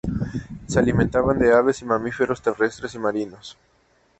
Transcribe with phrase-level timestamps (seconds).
[0.65, 3.55] Se alimentaban de aves y mamíferos terrestres y marinos.